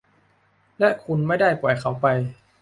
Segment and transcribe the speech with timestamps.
[0.79, 2.05] และคุณไม่ได้ปล่อยเขาไป?